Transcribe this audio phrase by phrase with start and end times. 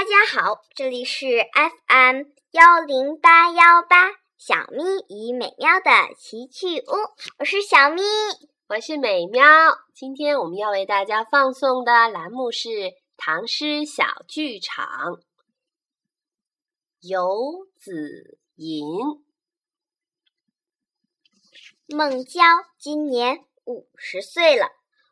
[0.00, 1.26] 大家好，这里是
[1.86, 6.94] FM 幺零八幺八小咪与美妙的奇趣屋，
[7.38, 8.02] 我是小咪，
[8.66, 9.44] 我是美妙。
[9.92, 12.68] 今天我们要为大家放送的栏目是
[13.18, 14.86] 《唐诗小剧场》，
[17.00, 18.86] 《游子吟》。
[21.88, 22.40] 孟郊
[22.78, 24.70] 今年五十岁了，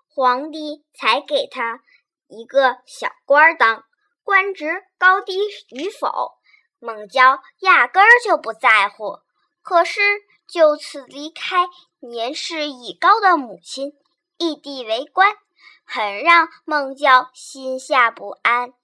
[0.09, 1.83] 皇帝才给他
[2.27, 3.85] 一个小官当。
[4.29, 5.39] 官职高低
[5.71, 6.35] 与否，
[6.81, 9.21] 孟郊压根儿就不在乎。
[9.63, 10.03] 可是
[10.47, 11.67] 就此离开
[12.01, 13.95] 年事已高的母亲，
[14.37, 15.35] 异地为官，
[15.83, 18.75] 很让孟郊心下不安。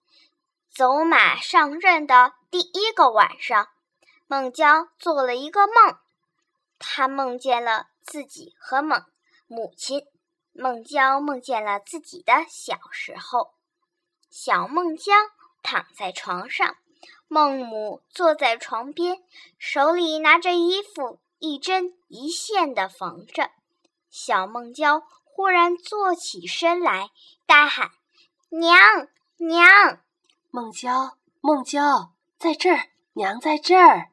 [0.74, 3.68] 走马上任的第一个晚上，
[4.26, 5.98] 孟郊做了一个梦，
[6.78, 9.04] 他梦见了自己和孟
[9.46, 10.06] 母亲。
[10.52, 13.52] 孟郊梦见了自己的小时候。
[14.36, 15.30] 小孟姜
[15.64, 16.76] 躺在床上，
[17.26, 19.16] 孟母坐在床边，
[19.58, 23.50] 手里拿着衣服，一针一线的缝着。
[24.10, 27.08] 小孟郊忽然坐起身来，
[27.46, 27.90] 大喊
[28.50, 29.98] ：“娘娘！”
[30.52, 34.10] 孟郊，孟郊，在这儿，娘在这儿。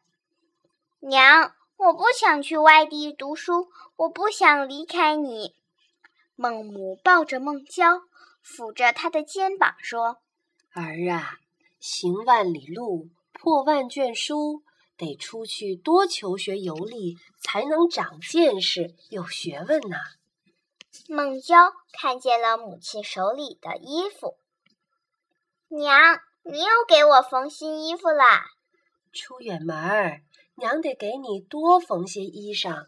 [1.01, 5.55] 娘，我不想去外地读书，我不想离开你。
[6.35, 8.01] 孟母抱着孟郊。
[8.43, 10.17] 抚着他的肩膀说
[10.73, 11.37] ：“儿啊，
[11.79, 14.63] 行万里路，破万卷书，
[14.97, 19.97] 得出去多求学游历，才能长见识、有学问呐。”
[21.07, 24.37] 孟郊看见了母亲手里的衣服，
[25.69, 28.45] 娘，你又给我缝新衣服啦！
[29.13, 30.21] 出远门儿，
[30.55, 32.87] 娘得给你多缝些衣裳，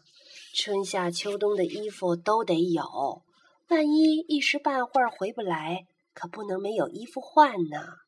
[0.54, 3.22] 春夏秋冬的衣服都得有。
[3.68, 7.98] 万一一时半会儿回不来，可不能没有衣服换呢。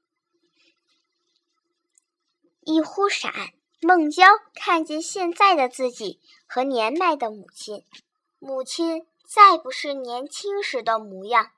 [2.60, 3.32] 一忽闪，
[3.80, 7.84] 孟郊看见现在的自己和年迈的母亲，
[8.38, 11.50] 母亲再不是年轻时的模样，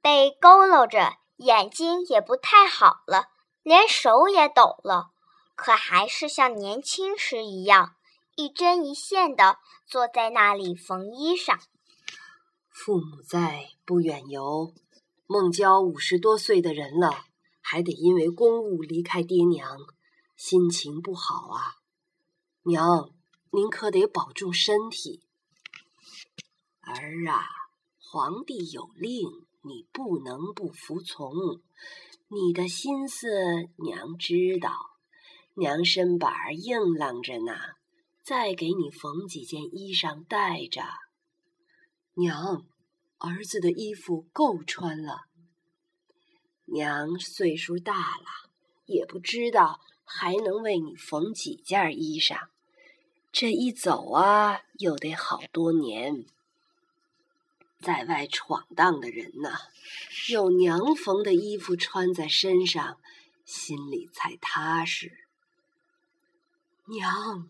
[0.00, 3.28] 被佝偻着，眼睛也不太好了，
[3.62, 5.10] 连手也抖了，
[5.56, 7.96] 可还是像年轻时一样，
[8.36, 11.58] 一针一线的坐在那里缝衣裳。
[12.70, 14.72] 父母在，不远游。
[15.32, 17.24] 孟郊五十多岁的人了，
[17.62, 19.78] 还得因为公务离开爹娘，
[20.36, 21.76] 心情不好啊。
[22.64, 23.08] 娘，
[23.50, 25.22] 您可得保重身体。
[26.82, 27.46] 儿啊，
[27.98, 29.26] 皇帝有令，
[29.62, 31.32] 你不能不服从。
[32.28, 33.30] 你的心思
[33.76, 34.70] 娘知道，
[35.54, 36.30] 娘身板
[36.62, 37.54] 硬朗着呢，
[38.22, 40.82] 再给你缝几件衣裳带着。
[42.16, 42.66] 娘，
[43.22, 45.26] 儿子的衣服够穿了。
[46.64, 48.50] 娘岁数大了，
[48.86, 52.48] 也不知道还能为你缝几件衣裳。
[53.30, 56.26] 这一走啊，又得好多年。
[57.80, 59.58] 在外闯荡的人呐，
[60.30, 62.98] 有娘缝的衣服穿在身上，
[63.44, 65.12] 心里才踏实。
[66.86, 67.48] 娘。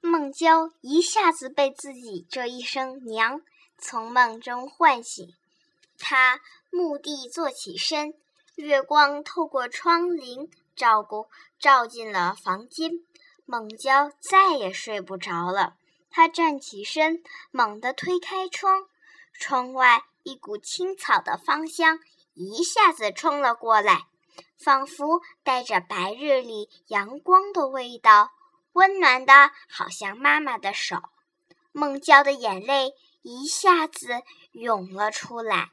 [0.00, 3.40] 孟郊一下子被自己这一声“娘”
[3.82, 5.34] 从梦中唤醒，
[5.98, 8.14] 他蓦地坐起身，
[8.54, 11.28] 月光透过窗棂照过
[11.58, 12.92] 照进了房间。
[13.44, 15.74] 孟郊再也睡不着了，
[16.10, 18.86] 他站起身，猛地推开窗，
[19.32, 21.98] 窗外一股青草的芳香
[22.34, 24.06] 一下子冲了过来，
[24.56, 28.30] 仿佛带着白日里阳光的味道。
[28.74, 30.96] 温暖的，好像妈妈的手。
[31.72, 34.22] 孟郊的眼泪一下子
[34.52, 35.70] 涌了出来。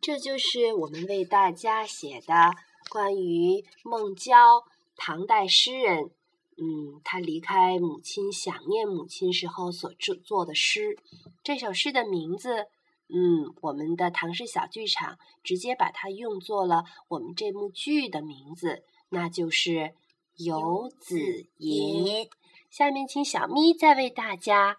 [0.00, 2.52] 这就是我们为大家写的
[2.88, 4.64] 关于孟郊，
[4.96, 6.10] 唐代诗人。
[6.56, 10.98] 嗯，他离开母亲、想念母亲时候所制作的诗。
[11.42, 12.66] 这首诗的名字，
[13.08, 19.94] 嗯，我们的唐诗小剧场直接把它用作了我们这幕剧的名字，那就是。
[20.36, 21.18] 游子
[21.58, 22.26] 吟，
[22.70, 24.78] 下面请小咪再为大家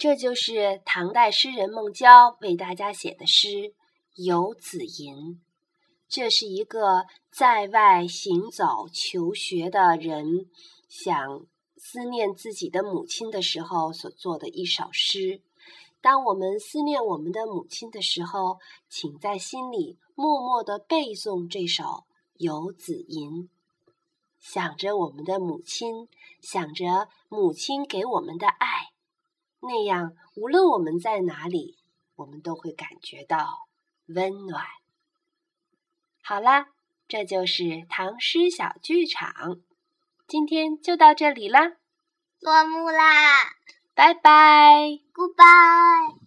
[0.00, 3.48] 这就是唐代诗人孟郊为大家写的诗
[4.14, 5.14] 《游子吟》。
[6.08, 10.46] 这是一个在外行走求学的人
[10.88, 11.44] 想
[11.76, 15.42] 思念自己的母亲的时候所做的一首诗。
[16.00, 18.58] 当我们思念我们的母亲的时候，
[18.88, 21.84] 请在心里默默地背诵这首
[22.38, 23.30] 《游子吟》，
[24.38, 26.08] 想着我们的母亲，
[26.40, 28.89] 想着母亲给我们的爱，
[29.60, 31.76] 那样无论我们在哪里，
[32.16, 33.68] 我们都会感觉到
[34.06, 34.64] 温暖。
[36.22, 36.68] 好啦，
[37.08, 39.60] 这就是唐诗小剧场，
[40.26, 41.72] 今天就到这里啦，
[42.40, 43.42] 落幕啦。
[43.94, 46.19] 拜拜，Goodbye。